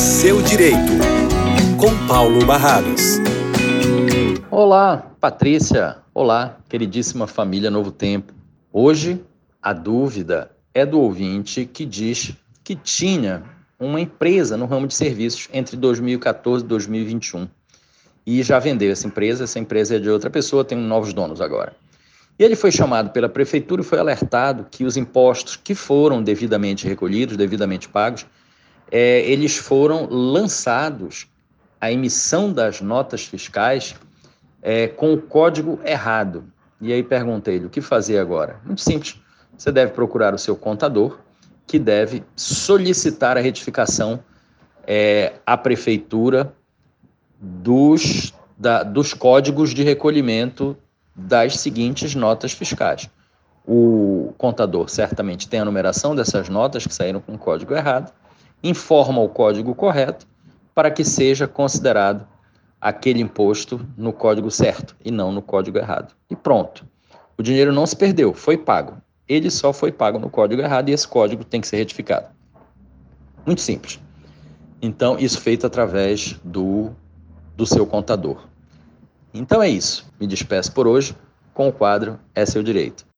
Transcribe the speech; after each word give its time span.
seu 0.00 0.40
direito, 0.40 0.92
com 1.78 2.06
Paulo 2.08 2.46
Barrados. 2.46 3.18
Olá, 4.50 4.96
Patrícia. 5.20 5.98
Olá, 6.14 6.58
queridíssima 6.70 7.26
família 7.26 7.70
Novo 7.70 7.92
Tempo. 7.92 8.32
Hoje 8.72 9.20
a 9.60 9.74
dúvida 9.74 10.50
é 10.72 10.86
do 10.86 10.98
ouvinte 10.98 11.66
que 11.66 11.84
diz 11.84 12.32
que 12.64 12.74
tinha 12.74 13.42
uma 13.78 14.00
empresa 14.00 14.56
no 14.56 14.64
ramo 14.64 14.86
de 14.86 14.94
serviços 14.94 15.50
entre 15.52 15.76
2014 15.76 16.64
e 16.64 16.66
2021 16.66 17.46
e 18.26 18.42
já 18.42 18.58
vendeu 18.58 18.90
essa 18.90 19.06
empresa. 19.06 19.44
Essa 19.44 19.58
empresa 19.58 19.96
é 19.96 19.98
de 19.98 20.08
outra 20.08 20.30
pessoa, 20.30 20.64
tem 20.64 20.78
novos 20.78 21.12
donos 21.12 21.42
agora. 21.42 21.76
E 22.38 22.42
ele 22.42 22.56
foi 22.56 22.72
chamado 22.72 23.10
pela 23.10 23.28
prefeitura 23.28 23.82
e 23.82 23.84
foi 23.84 23.98
alertado 23.98 24.66
que 24.70 24.82
os 24.82 24.96
impostos 24.96 25.56
que 25.56 25.74
foram 25.74 26.22
devidamente 26.22 26.88
recolhidos, 26.88 27.36
devidamente 27.36 27.86
pagos, 27.86 28.24
é, 28.90 29.20
eles 29.20 29.56
foram 29.56 30.06
lançados, 30.10 31.28
a 31.80 31.90
emissão 31.90 32.52
das 32.52 32.80
notas 32.80 33.24
fiscais, 33.24 33.94
é, 34.62 34.88
com 34.88 35.14
o 35.14 35.20
código 35.20 35.80
errado. 35.84 36.44
E 36.80 36.92
aí 36.92 37.02
perguntei-lhe, 37.02 37.66
o 37.66 37.70
que 37.70 37.80
fazer 37.80 38.18
agora? 38.18 38.60
Muito 38.64 38.80
simples, 38.80 39.20
você 39.56 39.70
deve 39.70 39.92
procurar 39.92 40.34
o 40.34 40.38
seu 40.38 40.56
contador, 40.56 41.18
que 41.66 41.78
deve 41.78 42.24
solicitar 42.34 43.36
a 43.36 43.40
retificação 43.40 44.20
é, 44.86 45.34
à 45.46 45.56
prefeitura 45.56 46.52
dos, 47.40 48.34
da, 48.58 48.82
dos 48.82 49.14
códigos 49.14 49.72
de 49.72 49.82
recolhimento 49.82 50.76
das 51.14 51.58
seguintes 51.58 52.14
notas 52.14 52.52
fiscais. 52.52 53.08
O 53.66 54.34
contador 54.36 54.88
certamente 54.88 55.48
tem 55.48 55.60
a 55.60 55.64
numeração 55.64 56.16
dessas 56.16 56.48
notas 56.48 56.86
que 56.86 56.94
saíram 56.94 57.20
com 57.20 57.34
o 57.34 57.38
código 57.38 57.74
errado, 57.74 58.12
informa 58.62 59.20
o 59.20 59.28
código 59.28 59.74
correto 59.74 60.26
para 60.74 60.90
que 60.90 61.04
seja 61.04 61.46
considerado 61.46 62.26
aquele 62.80 63.20
imposto 63.20 63.86
no 63.96 64.12
código 64.12 64.50
certo 64.50 64.96
e 65.04 65.10
não 65.10 65.30
no 65.30 65.42
código 65.42 65.78
errado. 65.78 66.14
E 66.28 66.36
pronto. 66.36 66.86
O 67.36 67.42
dinheiro 67.42 67.72
não 67.72 67.86
se 67.86 67.96
perdeu, 67.96 68.32
foi 68.34 68.56
pago. 68.56 68.96
Ele 69.28 69.50
só 69.50 69.72
foi 69.72 69.92
pago 69.92 70.18
no 70.18 70.30
código 70.30 70.62
errado 70.62 70.88
e 70.88 70.92
esse 70.92 71.06
código 71.06 71.44
tem 71.44 71.60
que 71.60 71.68
ser 71.68 71.76
retificado. 71.76 72.26
Muito 73.46 73.60
simples. 73.60 74.00
Então, 74.82 75.18
isso 75.18 75.40
feito 75.40 75.66
através 75.66 76.38
do, 76.42 76.90
do 77.56 77.66
seu 77.66 77.86
contador. 77.86 78.46
Então 79.32 79.62
é 79.62 79.68
isso. 79.68 80.10
Me 80.18 80.26
despeço 80.26 80.72
por 80.72 80.86
hoje 80.86 81.14
com 81.54 81.68
o 81.68 81.72
quadro 81.72 82.18
É 82.34 82.44
Seu 82.44 82.62
Direito. 82.62 83.06